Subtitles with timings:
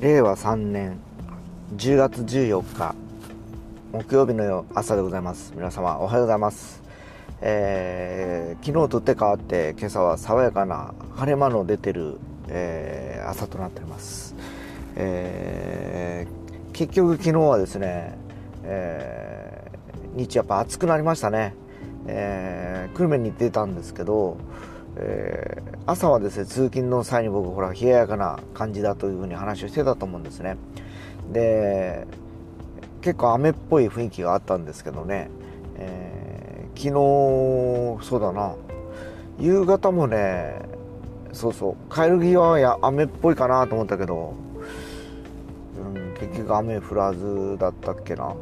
[0.00, 0.98] 令和3年
[1.76, 2.94] 10月14日
[3.92, 5.52] 木曜日の朝でございます。
[5.54, 6.82] 皆様おはようございます、
[7.42, 12.16] えー昨日とって変わって今朝は爽やかな晴れ間の出てる、
[12.48, 14.34] えー朝となっております、
[14.96, 18.16] えー結局昨日はですね、
[18.64, 21.54] えー日やっぱ暑くなりましたね、
[22.06, 24.38] えー久留米に出たんですけど、
[24.96, 30.56] えー朝はですね通勤の際に僕ほら冷ややかな感じだというふうに話をしてたと思うんですね。
[31.32, 32.06] で
[33.00, 35.30] 結構雨っぽい雰囲気があったんですけどね、
[35.76, 36.92] えー昨日
[38.04, 38.54] そうだな。
[39.38, 40.62] 夕方もね
[41.32, 44.34] そうそう帰る際はや雨っぽいかなと思ったけど、
[45.76, 48.34] うん、結局雨降らずだったっけな、うん、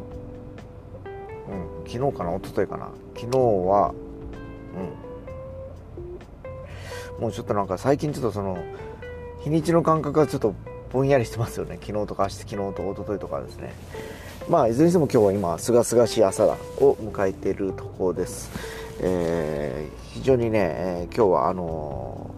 [1.90, 2.90] 昨日かな一昨日かな。
[3.16, 3.94] 昨日は
[4.76, 5.07] うん
[7.18, 8.58] もうちょっとなんか最近ちょっとその
[9.42, 10.54] 日にちの感覚がちょっと
[10.92, 11.78] ぼんやりしてますよね。
[11.82, 13.72] 昨日とか明日昨日と一昨日とかですね。
[14.48, 18.50] まあいずれにしても今日は今すがすがしい朝だを迎えているところです、
[19.00, 22.30] えー非常にね、えー今日はあの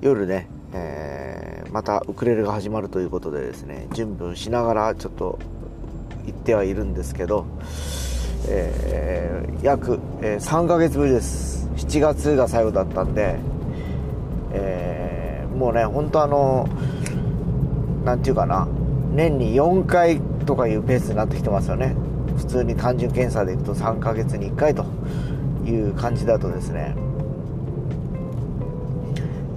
[0.00, 5.38] ー夜ね、えーまたウクレレが始まるということでですね準備をしながらちょっと
[6.26, 7.46] 行ってはいるんですけど、
[8.48, 11.68] えー約、え3ヶ月ぶりです。
[11.76, 13.36] 7月が最後だったんで、
[14.52, 16.68] えーもうね本当あの
[18.04, 18.68] なんていうかな
[19.12, 21.96] 年に4回とかいうペースになってきてますよね。
[22.36, 24.84] 普通に単純検査でいくと3ヶ月に1回と
[25.66, 26.94] いう感じだとですね。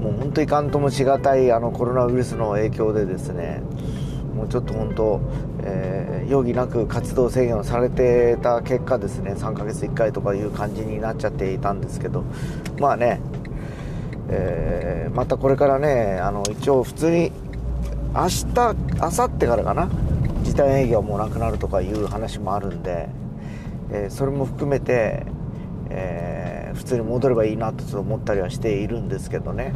[0.01, 3.61] もう本当いかんともしがたいあのコロナウイルスの影響でですね
[4.35, 5.21] もうちょっと本当、
[5.63, 12.23] えー容疑なく活動制限をされてた結果ですね3ヶ月1回とかいう感じになっちゃっていたんですけど
[12.79, 13.19] まあね、
[14.31, 17.31] えーまたこれからねあの一応普通に
[18.15, 18.73] 明日明
[19.07, 19.89] 後日からかな
[20.43, 23.09] 時短営業もなくなるとかいう話もあるんで、
[23.91, 25.25] えーそれも含めて、
[25.89, 29.73] えー普通に戻ればいいなとちょっと思ったりはしているんですけどね、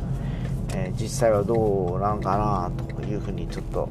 [0.74, 3.90] え実際はどうなんかなというふうにちょっと、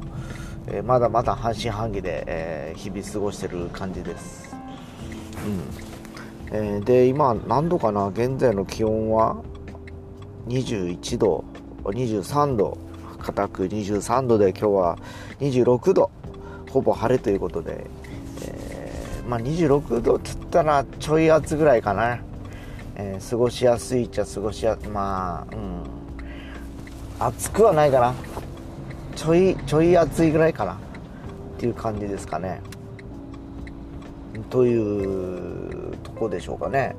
[0.67, 4.55] えまだまだ半信半疑で、え日々過ごしてる感じです、
[6.51, 6.57] うん。
[6.57, 9.37] えで今何度かな現在の気温は？
[10.47, 11.43] 21度
[11.83, 12.77] 23度
[13.19, 14.97] 固く23度で今日は
[15.39, 16.11] 26度
[16.71, 17.85] ほぼ晴れということで、
[18.41, 22.19] えーまあ、26度っつったらちょい暑ぐらいかな、
[22.95, 25.83] えー過ごしやすいっちゃ過ごしやまあうん。
[27.19, 28.13] 暑くはないかな。
[29.15, 30.73] ちょいちょい暑いぐらいかな。
[30.73, 30.77] っ
[31.57, 32.61] ていう感じですかね。
[34.49, 36.95] というとこでしょうかね。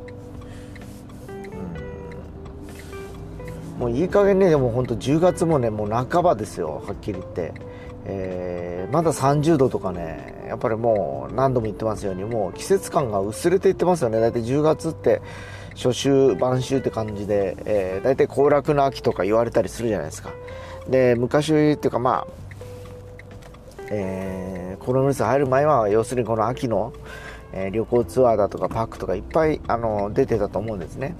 [3.76, 7.53] もういい加減ねでも本当10月もねもう半ばですよはっきり言って、
[8.04, 14.20] えーまだ30度とかねやっぱりもう何度も言ってますようにもう季節感が薄れていってますよね。
[14.20, 15.20] 大体10月って
[15.75, 20.31] 初秋晩秋って感じで、えー、大体行楽の秋とか言われたりするじゃないですか。
[20.88, 22.26] で昔っていうかまあ
[23.91, 26.93] えーコロナウイルス入る前は要するにこの秋の、
[27.53, 31.16] えー旅行ツアーだとかパックとかいっぱいあの出てたと思うんですね。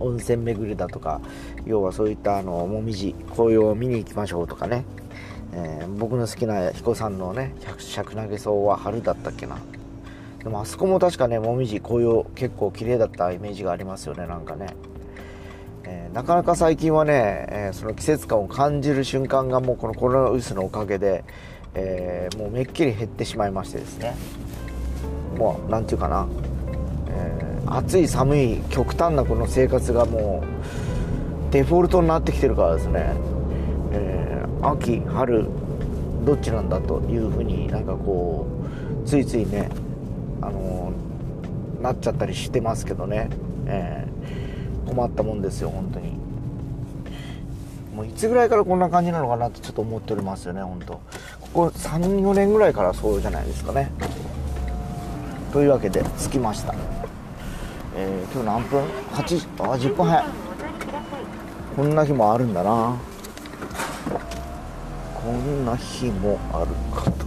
[0.00, 1.20] 温泉巡りだとか
[1.64, 4.84] 要はそういったあのもみじ紅葉を見に行きましょうとかね、
[5.52, 9.58] えー僕の好きな彦さんのね百尺投げ草は春だったっけな。
[10.42, 14.68] でもあそこも確かねもみじ紅葉結構綺麗だったイメージがありますよねなんかね、
[15.84, 21.24] えーなかなか最近はね、えーその季節感を感じる瞬間がもうこのコロナウイルスのおかげで、
[21.74, 24.14] えーもうめっきり減ってしまいましてですね。
[25.36, 26.26] もうなんていうかな、
[27.08, 30.42] え暑い寒い極端なこの生活がも
[31.50, 33.12] うデフォルトになってきてるからですね、
[33.92, 35.46] えー秋春
[36.24, 38.46] どっちなんだというふうになんかこ
[39.04, 39.68] うついついね
[40.40, 43.28] あのーなっちゃったりしてますけどね、
[43.66, 46.12] えー困ったもんですよ本当に。
[47.94, 50.92] もういつぐらいからこんな感じなのかなってちょっと思っておりますよね本当。
[50.94, 51.00] こ
[51.52, 53.90] こ34年ぐらいからそうじゃないですかね。
[55.52, 56.74] というわけで着きました、
[57.98, 60.24] えー今日何分 ?8 あ10分早い。
[61.74, 62.96] こんな日もあるんだな。
[65.14, 67.26] こんな日もあるかと。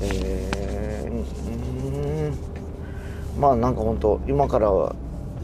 [0.00, 2.38] えー、うん
[3.40, 4.94] まあなんか本当今からは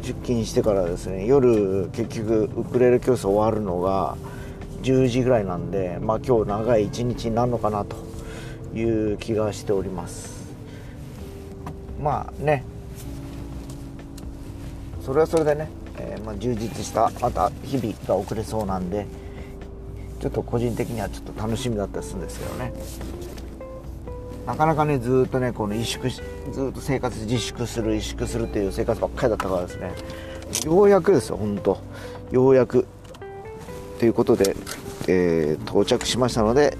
[0.03, 4.17] 出勤してからですね夜結局ウクレレ教室終わるのが
[4.83, 7.97] 10時ぐらいなんでまあ今日長い一日になるのかなと
[8.77, 10.55] いう気がしております。
[11.99, 12.65] まあね
[15.05, 15.69] それはそれでね、
[15.99, 19.07] えーまあ、充実したまた日々が遅れそうなんで
[20.21, 22.73] ちょっと個人的にはちょっと楽しみだったりするんですけどね。
[24.47, 29.93] なかなかねずっとねこの萎縮ずっと生活自粛する萎縮するっていう生活ばっかりだったからですね。
[30.65, 31.79] ようやくですよ本当。
[32.31, 32.87] ようやく。
[33.99, 34.57] ということで、
[35.09, 36.77] えー、到着しましたので、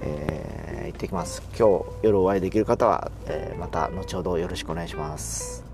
[0.00, 1.42] えー、行ってきます。
[1.58, 5.71] 今日夜お会いできる方は、えー、また後ほどよろしくお願いします。